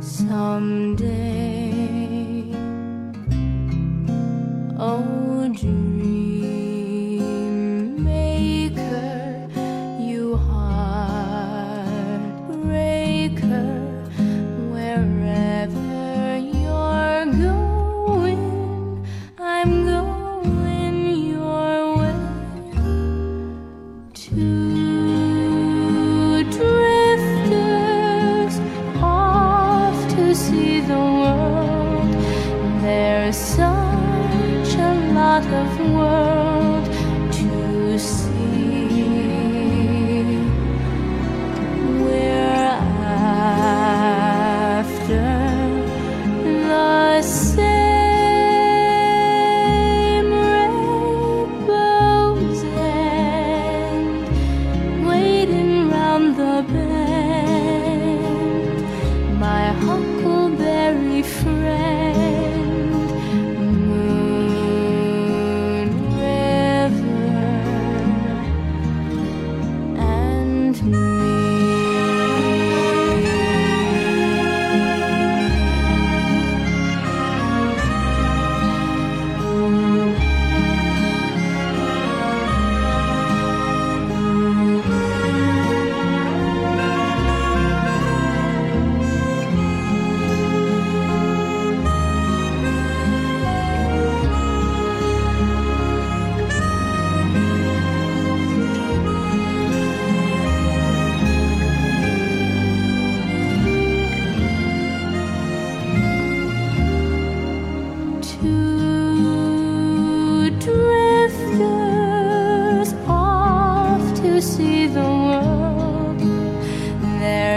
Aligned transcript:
someday. 0.00 1.04
Oh, 4.78 5.48
dream. 5.52 5.99
see 30.50 30.80
the 30.80 31.02
world. 31.20 32.12
There's 32.82 33.36
such 33.36 34.72
a 34.90 34.92
lot 35.14 35.46
of 35.46 35.94
world. 35.94 36.39
me. 70.82 71.19